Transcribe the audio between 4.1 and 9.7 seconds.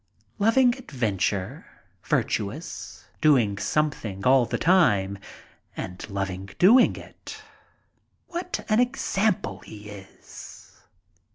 all the time, and loving the doing. What an example